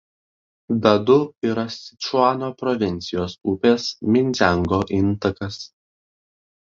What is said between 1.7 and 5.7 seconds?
Sičuano provincijos upės Mindziango intakas.